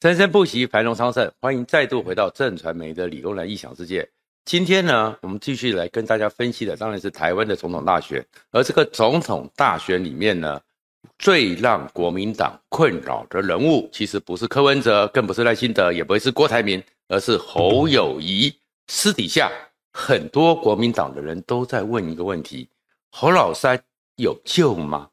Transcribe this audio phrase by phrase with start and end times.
[0.00, 1.30] 生生不息，繁荣昌盛。
[1.42, 4.08] 欢迎再度回到正传媒的理工男异想世界。
[4.46, 8.26] 今天呢，我们继续来跟大家分析的，当然是台湾的总统大选。
[8.50, 10.58] 而这个总统大选里面呢，
[11.18, 18.50] 最让国民党困扰的人物，其实不是柯文哲，更不是赖清德，也不会是郭台铭，而是侯友谊。
[18.86, 19.52] 私底下，
[19.92, 22.66] 很多国民党的人都在问一个问题：
[23.10, 23.78] 侯老三
[24.16, 25.10] 有救吗？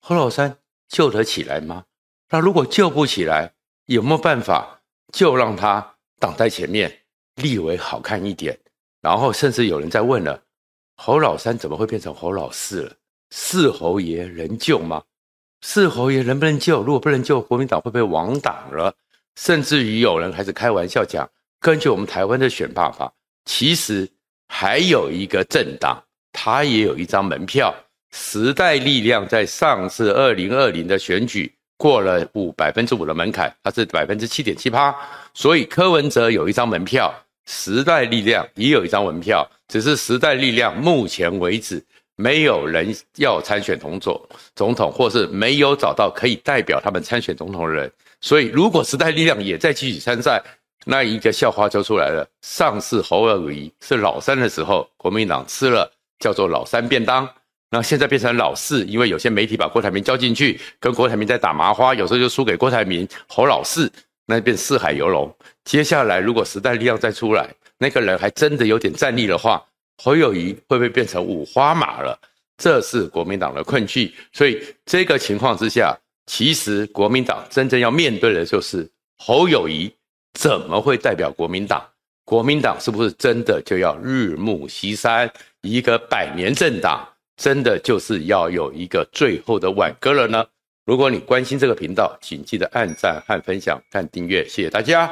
[0.00, 0.56] 侯老三
[0.88, 1.84] 救得起来吗？
[2.30, 3.52] 那如果救不起来，
[3.90, 4.80] 有没有办法
[5.12, 5.84] 就让他
[6.20, 6.96] 挡在前面，
[7.34, 8.56] 立委好看一点？
[9.02, 10.40] 然后甚至有人在问了：
[10.94, 12.92] 侯老三怎么会变成侯老四了？
[13.30, 15.02] 四侯爷能救吗？
[15.62, 16.84] 四侯爷能不能救？
[16.84, 18.94] 如果不能救，国民党会不会亡党了？
[19.34, 23.12] 甚至于有人还是开玩笑讲：根据我们台湾的选罢法，
[23.44, 24.08] 其实
[24.46, 26.00] 还有一个政党，
[26.32, 27.74] 他也有一张门票。
[28.12, 31.52] 时代力量在上次二零二零的选举。
[31.80, 34.94] 过了五百分之五的门槛，它是百分之七点七八，
[35.32, 37.10] 所以柯文哲有一张门票，
[37.46, 41.82] 时代力量也有一张门票，只是时代力量目前为止
[42.16, 44.20] 没有人要参选总统，
[44.54, 47.90] 总统或是没有找到可以代表他们参选总统的人，
[48.20, 50.38] 所以如果时代力量也在继续参赛，
[50.84, 52.28] 那一个笑话就出来了。
[52.42, 57.26] 上次侯友宜是老三的时候，国民党吃了叫做老三便当。
[57.70, 63.06] 那现在变成老四，因为有些媒体把郭台铭交进去，跟郭台铭在打麻花，有时候就输给郭台铭。
[63.28, 63.90] 侯老四，
[64.26, 65.32] 那变四海游龙。
[65.64, 69.64] 接下来如果时代力量再出来，那个人还真的有点战力的话，
[70.02, 72.18] 侯友宜会不会变成五花马了？
[72.58, 74.12] 这是国民党的困局。
[74.32, 75.96] 所以这个情况之下，
[76.26, 79.88] 其实国民党真正要面对的就是侯友宜
[80.34, 81.80] 怎么会代表国民党？
[82.24, 85.30] 国民党是不是真的就要日暮西山，
[85.62, 87.06] 一个百年政党？
[87.40, 90.44] 真的就是要有一个最后的挽歌了呢？
[90.84, 95.10] 如果你关心这个频道，请记得按赞和分享、和订阅，谢谢大家。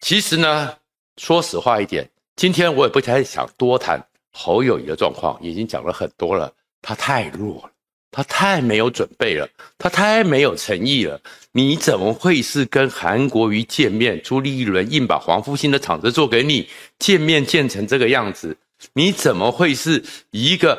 [0.00, 0.74] 其实呢，
[1.16, 3.98] 说实话一点，今天我也不太想多谈
[4.30, 6.52] 侯友宜的状况，已经讲了很多了。
[6.82, 7.70] 他太弱了，
[8.10, 9.48] 他太没有准备了，
[9.78, 11.18] 他太没有诚意了。
[11.52, 14.20] 你怎么会是跟韩国瑜见面？
[14.22, 16.68] 朱立伦硬把黄复兴的场子做给你，
[16.98, 18.54] 见面见成这个样子，
[18.92, 20.78] 你怎么会是一个？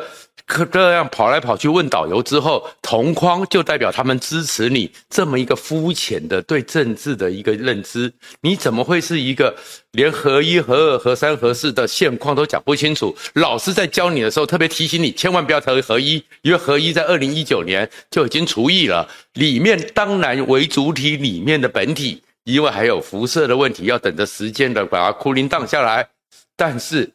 [0.52, 8.12] 可这样跑来跑去问导游之后，同框就代表他们支持你这么一个肤浅的对政治的一个认知？
[8.42, 9.56] 你怎么会是一个
[9.92, 13.16] 连合一、合二、合三、合四的现况都讲不清楚？
[13.36, 19.08] 老师在教你的时候特别提醒你，千万不要投合一，因为合一在二零一九年就已经除役了。
[19.36, 26.10] 里面当然为主体里面的本体，因为还有辐射的问题，要等着时间的把它 cooling down 下来。
[26.58, 27.10] 但是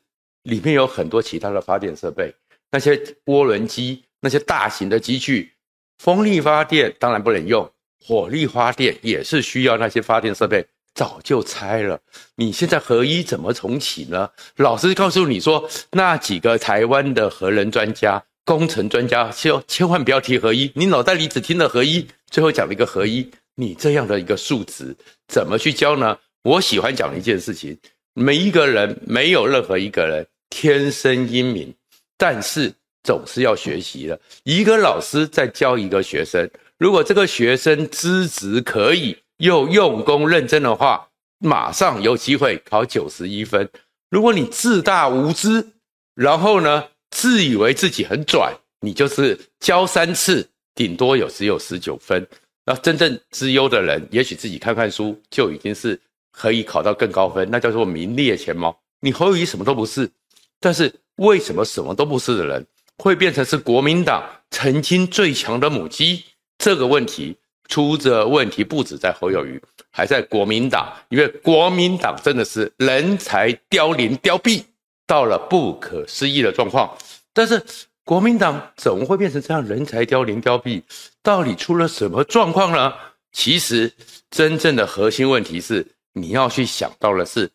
[0.45, 2.35] 里面有很多其他的发电设备。
[2.71, 2.97] 那些
[3.27, 5.53] 涡轮机，那些大型的机具，
[5.99, 7.71] 风力发电当然不能用，
[8.05, 11.99] 火力发电也是需要那些发电设备，早就拆了。
[12.35, 14.31] 你现在合一怎么重启呢？
[14.57, 24.95] 老师告诉你说，那几个台湾的核能专家、工程专家，千千万不要提合一，你脑袋里只听了合一，最后讲了一个合一，你这样的一个数值
[25.29, 26.19] 怎么去教呢？
[26.43, 27.77] 我喜欢讲一件事情，
[28.15, 31.75] 每一个人没有任何一个人天生英明。
[32.19, 32.73] 但是
[33.03, 34.19] 总是要学习的。
[34.45, 43.69] 一个老师在教一个学生，如果这个学生资质可以又用功认真的话，马上有机会考九十一分。
[44.11, 45.67] 如果你自大无知，
[46.15, 52.27] 然后呢，自以为自己很拽，你就是教三次，顶多有只有十九分。
[52.65, 56.01] 那真正资优的人，也许自己看看书就已经是
[56.33, 58.77] 可以考到更高分，那叫做名列前茅。
[59.01, 60.11] 你侯友宜什么都不是，
[60.59, 60.93] 但是。
[61.17, 62.67] 为什么什么都不是的人
[62.99, 66.25] 会变成是国民党曾经最强的母鸡？
[66.59, 67.37] 这个问题
[67.69, 69.61] 出着问题不止在侯友宜，
[69.91, 74.63] 还在国民党，因为国民党真的是人才凋零凋敝
[75.07, 76.97] 到了不可思议的状况。
[77.33, 77.63] 但是
[78.05, 80.83] 国民党怎么会变成这样人才凋零凋敝？
[81.23, 82.95] 到底出了什么状况呢？
[83.33, 83.93] 其实
[84.31, 87.51] 真正的核心问题是你要去想到的是，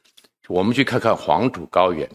[0.48, 2.08] 我们去看看黄土高原。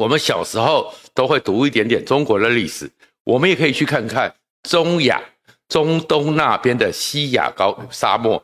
[0.00, 2.90] 我们小时候都会读一点点中国的历史，
[3.22, 5.20] 我们也可以去看看中亚、
[5.68, 8.42] 中东那边的西亚高沙漠，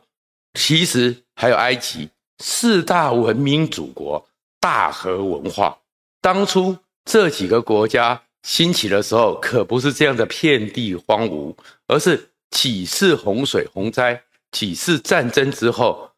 [0.53, 2.09] 其实还有埃及
[2.43, 4.23] 四大文明祖国，
[4.59, 5.75] 大河文化。
[6.21, 11.55] 当初这几个国家兴起的时候，可不是这样的遍地荒芜，
[11.87, 14.21] 而是几次洪水洪灾、
[14.51, 16.11] 几次战争之后，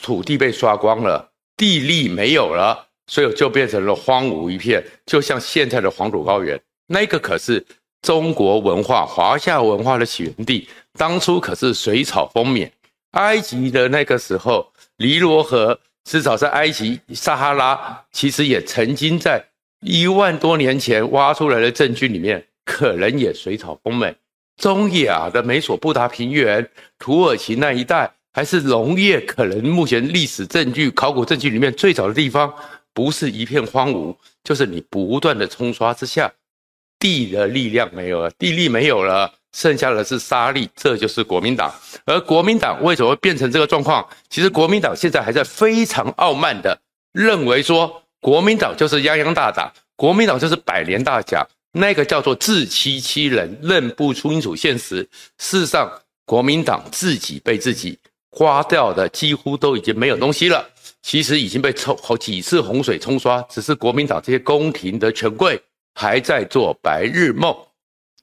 [0.00, 2.88] 土地被刷光了，地力没有了。
[3.06, 7.64] 所以就变成了荒芜一片，就像现在的黄土高原，那个可是
[8.00, 10.68] 中国文化、华夏文化的起源地。
[10.98, 12.70] 当初可是水草丰绵，
[13.12, 19.42] 埃及的那个时候，尼罗河至少在埃及撒哈拉，其实也曾经在
[19.80, 24.14] 一万多年前挖出来的证据里面，可能也水草丰美。
[24.60, 32.52] 中亚的美索不达平原、土耳其那一带，还是农业可能目前历史证据、考古证据里面最早的地方，
[32.94, 36.32] 不是一片荒芜，就是你不断的冲刷之下，
[36.98, 41.72] 地的力量没有了，地力没有了，剩下的是沙粒，这就是国民党。
[42.04, 44.06] 而国民党为什么会变成这个状况？
[44.28, 46.78] 其实国民党现在还在非常傲慢的
[47.12, 51.46] 认为说，国民党就是泱泱大党，国民党就是百年大甲。
[51.74, 55.08] 那个叫做自欺欺人，认不清楚现实。
[55.38, 55.90] 事实上，
[56.26, 57.98] 国民党自己被自己
[58.28, 60.68] 刮掉的几乎都已经没有东西了。
[61.02, 65.60] 其实已经被冲好几次洪水冲刷，只是国民党这些宫廷的权贵
[65.94, 67.54] 还在做白日梦。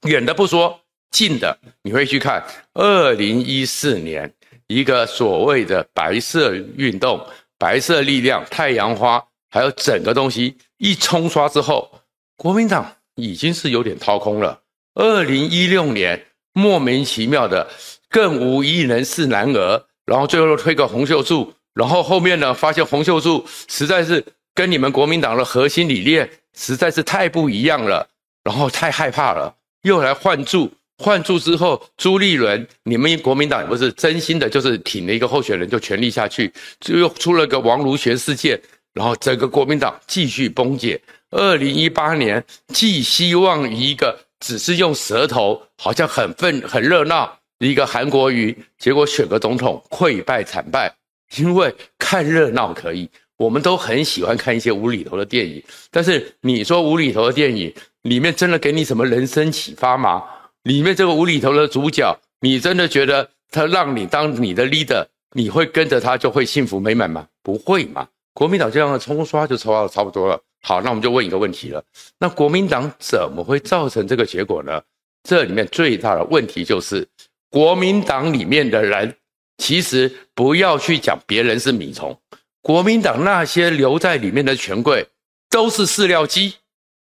[0.03, 0.79] 远的不说，
[1.11, 2.43] 近的你会去看，
[2.73, 4.33] 二零一四年
[4.67, 7.23] 一个所谓的白色运动、
[7.57, 11.91] 白色力量、太阳花，还有整个东西一冲刷之后，
[12.35, 12.95] 国民党。
[13.15, 14.61] 已经是有点掏空了。
[14.93, 17.69] 二零一六年莫名其妙的
[18.07, 24.21] 更无一人是男儿，然后最后推个洪秀柱，然后后面呢发现洪秀柱实在是
[24.53, 28.05] 跟你们国民党的核心理念实在是太不一样了，
[28.43, 38.59] 然后太害怕了，又来换柱，换柱之后朱立伦，你们国民党也不是真心的，就是挺了一个候选人就全力下去，就又出了个王如玄事件，
[38.93, 40.99] 然后整个国民党继续崩解。
[41.31, 42.43] 二零一八年，
[42.73, 50.93] 寄希望于一个只是用舌头，好像很奋很热闹一个韩国瑜，结果选个总统溃败惨败。
[51.37, 55.63] 因为看热闹可以，我们都很喜欢看一些无厘头的电影。
[55.91, 57.73] 但是你说无厘头的电影
[58.03, 60.23] 里面真的给你什么人生启发吗？
[60.63, 67.27] 里面这个无厘头的主角，你真的觉得他让你当你的 leader，你会跟着他就会幸福美满吗？
[67.41, 68.07] 不会嘛。
[68.33, 70.39] 国民党这样的冲刷就冲刷的差不多了。
[70.61, 71.83] 好，那我们就问一个问题了：
[72.17, 74.81] 那国民党怎么会造成这个结果呢？
[75.23, 77.07] 这里面最大的问题就是，
[77.49, 79.13] 国民党里面的人
[79.59, 82.19] 其实不要去讲别人是米虫，
[82.63, 85.05] 国民党那些留在里面的权贵
[85.51, 86.55] 都是饲料鸡，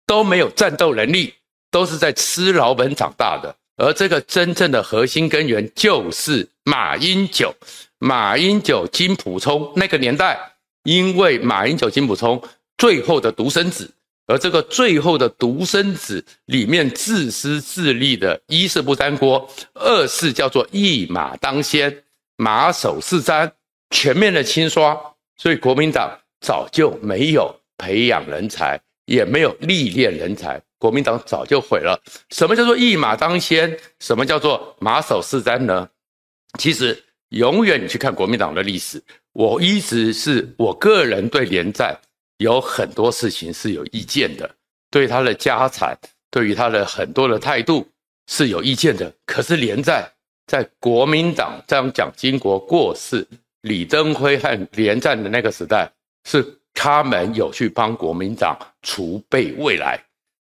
[0.08, 1.34] 都没有战斗能力，
[1.70, 3.54] 都是在吃老本长大的。
[3.76, 7.54] 而这个真正的核心根源就是马英九、
[8.00, 10.40] 马英九、金溥聪那个年代，
[10.84, 12.42] 因为马英九、金溥聪。
[12.76, 13.90] 最后的独生子，
[14.26, 22.03] 而这个最后的独生子里面自私自利的，一是不沾锅，二是叫做一马当先，
[22.38, 23.52] 马首是瞻，
[23.90, 25.00] 全面的清刷。
[25.38, 32.00] 所以国民党早就没有培养人才，也没有历练人才，国民党早就毁了。
[32.30, 33.78] 什么叫做一马当先？
[34.00, 35.90] 什么叫做马首是瞻呢？
[36.60, 39.02] 其实永远你去看国民党的历史，
[39.34, 42.00] 我一直是我个人对连战。
[42.38, 44.50] 有很多事情是有意见的，
[44.90, 45.98] 对他的家产，
[46.30, 47.88] 对于他的很多的态度
[48.28, 49.14] 是有意见的。
[49.26, 50.12] 可是连战
[50.48, 53.28] 在国民党当蒋经国过世，
[53.62, 55.92] 李登辉和连战的那个时代，
[56.26, 60.00] 是他们有去帮国民党储备未来。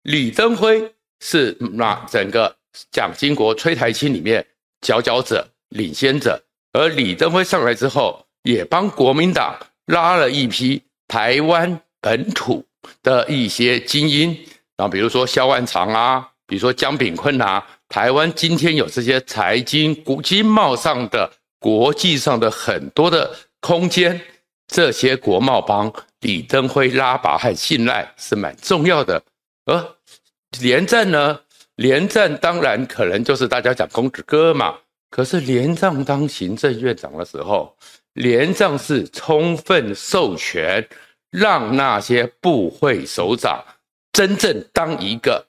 [0.03, 2.55] 李登辉是那整个
[2.91, 4.45] 蒋经国催台青里面
[4.81, 6.41] 佼佼者、领先者，
[6.73, 10.81] 而李登辉上来之后，也帮国民党拉了一批。
[11.09, 12.65] 台湾本土
[13.01, 14.37] 的一些精英，
[14.75, 24.19] 啊，比如说萧万长啊，比如说江炳坤啊，台湾今天有这些财经、国经贸上的国际上的很多的空间，
[24.67, 25.91] 这些国贸帮
[26.21, 29.21] 李登辉拉拔和信赖是蛮重要的。
[29.65, 29.95] 而
[30.59, 31.39] 连战呢，
[31.75, 34.75] 连战当然可能就是大家讲公子哥嘛，
[35.09, 37.75] 可是连战当行政院长的时候。
[38.13, 40.83] 连战是充分授权，
[41.29, 43.63] 让那些部会首长
[44.11, 45.45] 真正当一个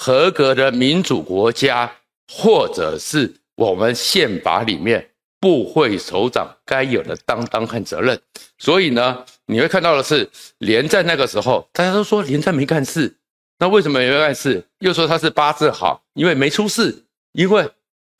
[0.00, 1.92] 合格的民主国家，
[2.32, 5.04] 或者是我们宪法里面
[5.40, 8.16] 部会首长该有的担当和责任。
[8.58, 13.12] 所以呢，你会看到的是，连战那个时候，大家都说连战没干事，
[13.58, 14.64] 那为什么没干事？
[14.78, 17.68] 又说他是八字好，因为没出事，因为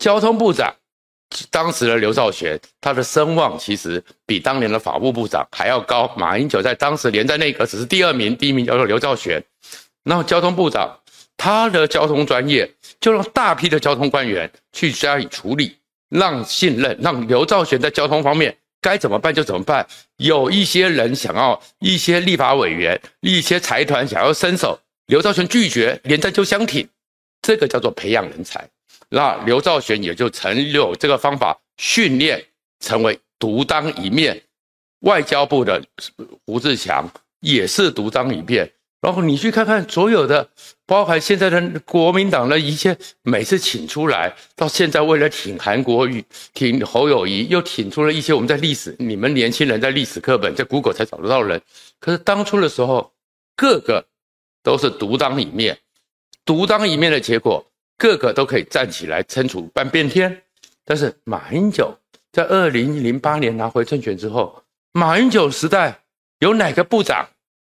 [0.00, 0.75] 交通部长。
[1.49, 6.12] 当时的刘兆玄，他的声望其实比当年的法务部长还要高。
[6.16, 9.40] 马英九在当时连战内阁只是第二名，第一名叫做刘兆玄。
[10.02, 10.99] 然后交通部长
[11.38, 15.75] 他的交通专业，就让大批的交通官员去加以处理，
[16.11, 19.87] 让信任，让刘兆玄在交通方面该怎么办就怎么办。
[20.16, 26.87] 有一些人想要，一些立法委员、一些财团想要伸手，刘兆玄拒绝，连战就相挺，
[27.40, 28.68] 这个叫做培养人才。
[29.09, 32.45] 那刘兆玄也就曾有这个方法训练
[32.80, 34.42] 成为独当一面。
[35.02, 35.80] 外交部的
[36.45, 38.68] 胡志强也是独当一面。
[39.00, 40.48] 然后你去看看所有的，
[40.84, 51.62] 包含现在的国民党的一切，每次请出来，到现在为了挺韩国瑜、挺侯友谊，又挺出了一些我们在历史，你们年轻人在历史课本、在 Google 才找得到人。
[52.00, 53.12] 可是当初的时候，
[53.54, 54.04] 个个
[54.64, 55.78] 都是独当一面，
[56.44, 57.64] 独当一面的结果，
[57.96, 60.42] 个个都可以站起来撑出半边天。
[60.84, 61.96] 但是马英九
[62.32, 66.00] 在二零零八年拿回政权之后，马英九时代
[66.40, 67.28] 有哪个部长？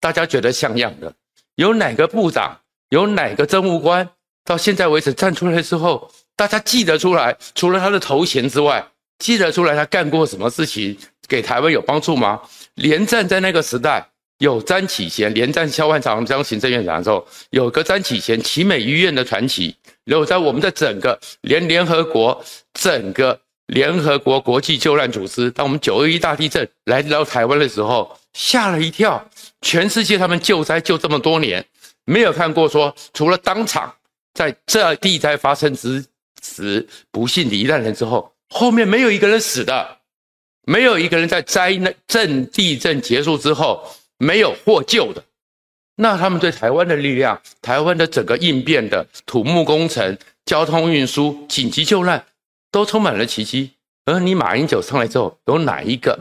[0.03, 1.13] 大家觉得像样的，
[1.55, 4.10] 有哪个部长，有哪个政务官，
[4.43, 8.86] 到现在为止站出来之后，大家记得出来，除了他的头衔之外，
[9.19, 12.41] 记得出来他干过什么事情，给台湾有帮助吗？
[12.75, 14.05] 连战在那个时代，
[14.39, 22.43] 有詹启贤，连战萧万长当行政院长的时候，有个詹启贤奇美医院的传奇，然后在我们的整个连联合国，
[22.74, 23.39] 整个
[23.73, 29.27] 联合国国际救难组织，当我们九二一大地震来到台湾的时候，吓了一跳。
[29.61, 31.65] 全世界他们救灾救这么多年，
[32.05, 33.91] 没有看过说除了当场
[34.35, 36.05] 在这地灾发生之
[36.43, 39.97] 时不幸罹难人之后，后面没有一个人死的，
[40.65, 43.83] 没有一个人在灾难震地震结束之后
[44.19, 45.23] 没有获救的。
[45.95, 50.15] 那他们对台湾的力量、台湾的整个应变的土木工程、
[50.45, 52.23] 交通运输、紧急救难，
[52.73, 53.71] 都充满了奇迹。
[54.05, 56.19] 而你马英九上来之后，有哪一个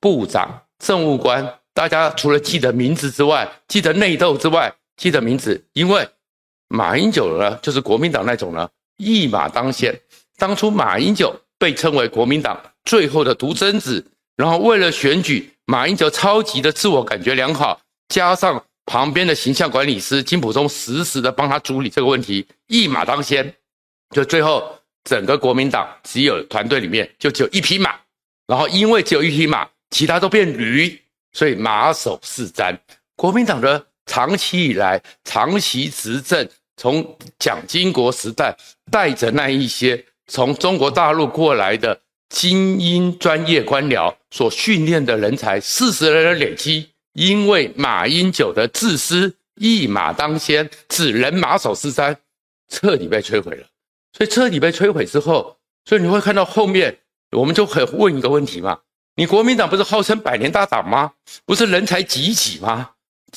[0.00, 1.60] 部长、政务官？
[1.72, 6.06] 大家除了记得名字之外，记得内斗之外，记得名字，因为
[6.68, 8.68] 马英九呢，就是国民党那种呢，
[8.98, 9.98] 一马当先。
[10.36, 14.04] 当初马英九被称为国民党最后的独生子，
[14.36, 23.54] 然后为了选举，马英九超级的自我感觉良好，加上旁边的形象管理师金溥聪实时的帮他处理这个问题，一马当先，
[24.10, 27.94] 就最后整个国民党只有团队里面就只有一匹马，
[28.46, 30.98] 然后因为只有一匹马，其他都变驴。
[31.34, 32.76] 所以马首是瞻，
[33.16, 38.54] 国民党的长期以来长期执政，从蒋经国时代
[38.90, 52.14] 带着那一些从中国大陆过来的精英专业官僚所训练的人才，四十人的累积，因为马英九的自私一马当先，只能马首是瞻，
[52.68, 53.66] 彻底被摧毁了。
[54.12, 56.98] 所以彻底被摧毁之后，所以你会看到后面，
[57.30, 58.78] 我们就可以问一个问题嘛。
[59.16, 61.12] 你国民党不是号称百年大党吗？
[61.44, 62.90] 不是人才济济吗？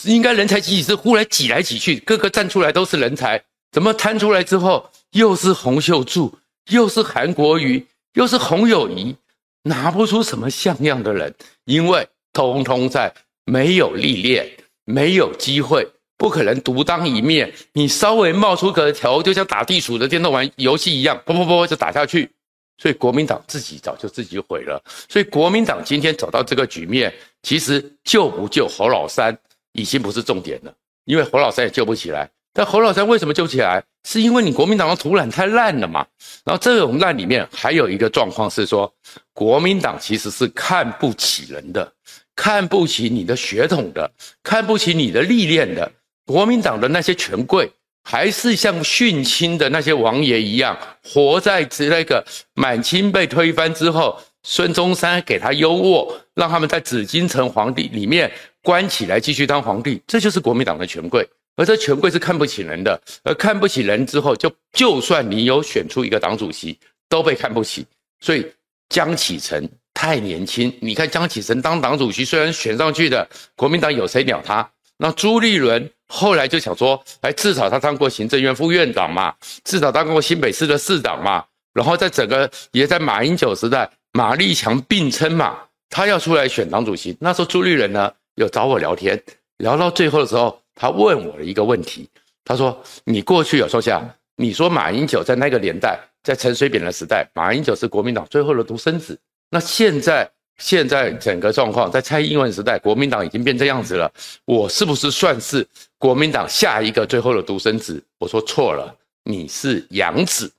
[0.03, 6.37] 应该人才济济是忽然挤来挤去，个个站出来都是人才，怎么摊出来之后又是洪秀柱，
[6.69, 9.15] 又是韩国瑜，又是洪友宜，
[9.63, 11.33] 拿不出什么像样的人，
[11.65, 13.13] 因为通通在
[13.45, 14.49] 没有历练，
[14.83, 17.53] 没有机会，不可能独当一面。
[17.73, 22.29] 你稍微冒出个头，就像打地鼠的电动玩游戏一样，砰砰砰就打下去。
[22.77, 24.83] 所以国民党自己早就自己毁了。
[25.07, 29.37] 所以国民党今天走到这个局面，其实救不救侯老三
[29.71, 30.73] 已经不是重点了，
[31.05, 32.29] 因为侯老三也救不起来。
[32.53, 33.83] 但侯老三为什么救起来？
[34.07, 36.05] 是因为你国民党的土壤太烂了嘛。
[36.45, 38.93] 然后这种烂里面还有一个状况是说，
[39.33, 41.91] 国民党其实是看不起人的，
[42.35, 44.09] 看不起你的血统的，
[44.43, 45.91] 看不起你的历练的。
[46.25, 47.71] 国民党的那些权贵。
[48.07, 61.27] 还是像殉亲的那些王爷一样，活在那个满清被推翻之后，孙中山给他优渥，让他们在紫禁城皇帝里面关起来继续当皇帝，这就是国民党的权贵。
[61.55, 66.77] 而这权贵是看不起人的，而看不起人之后，就就算你有选出一个党主席，
[67.09, 67.83] 都被看不起。
[68.19, 68.45] 所以
[68.89, 74.69] 江启臣太年轻，你看江启臣当党主席，虽然选上去的，国民党有谁鸟他？
[74.99, 75.89] 那朱立伦。
[76.07, 79.33] 后来就想说，哎，至少他当过行政院副院长嘛，
[79.63, 81.43] 至少当过新北市的市长嘛。
[81.73, 85.57] 然后在整个也在马英九时代，马立强并称嘛，
[85.89, 87.17] 他要出来选党主席。
[87.19, 89.21] 那时候朱立伦呢，有找我聊天，
[89.57, 92.07] 聊到最后的时候，他问我了一个问题，
[92.45, 94.01] 他说：“你过去有说下，
[94.37, 99.19] 你说马英九在那个年代，在陈水扁的时代，马英九是国民党最后的独生子，
[99.49, 104.09] 那现在？”现在整个状况，在蔡英文时代，国民党已经变这样子了。
[104.45, 105.67] 我是不是算是
[106.05, 107.99] 国民党下一个最后的独生子？
[108.19, 110.53] 我说错了，你是养子，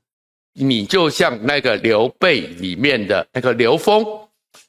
[0.55, 4.05] 你就像那个刘备里面的那个刘封。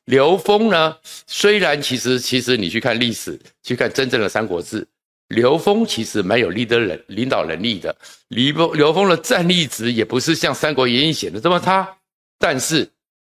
[0.06, 4.82] 刘封呢，虽然其实其实你去看历史，去看真正的《三国志》，
[5.30, 7.96] 刘封其实没有立得人领导能力的。
[8.28, 11.98] 刘封刘封的战力值也不是像《三国演义》写的这么差，
[12.38, 12.88] 但是。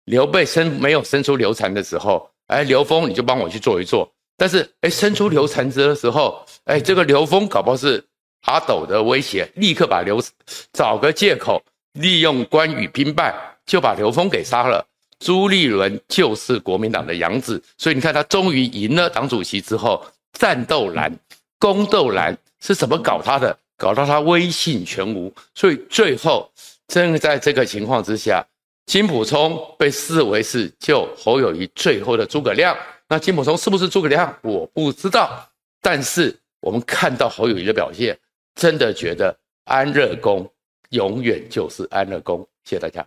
[0.06, 4.10] 刘备生没有生出刘禅的时候，哎，刘封你就帮我去做一做。
[4.38, 8.04] 但是，哎，生出刘禅之的时候，哎，这个刘峰搞不好是
[8.44, 10.24] 阿斗的威胁，立刻把刘
[10.72, 11.62] 找个借口，
[11.94, 13.34] 利用关羽兵败，
[13.66, 14.86] 就把刘峰给杀了。
[15.20, 21.12] 朱立伦就是国民党的养子，所以你看他终于赢了党主席之后，战斗蓝、
[21.58, 23.58] 宫斗蓝是怎么搞他的？
[23.76, 26.52] 搞到他威信全无，所以最后
[26.88, 28.46] 正在这个情况之下，
[28.86, 32.76] 金溥聪被视为是救侯友谊最后的诸葛亮。
[33.10, 34.38] 那金普松是不是诸葛亮？
[34.42, 35.50] 我不知道，
[35.82, 38.18] 但是我们看到侯友谊的表现，
[38.56, 40.50] 真的觉得安乐宫
[40.90, 42.46] 永远就是安乐宫。
[42.64, 43.06] 谢谢大家。